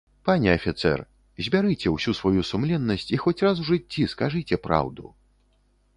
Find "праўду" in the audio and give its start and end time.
4.69-5.05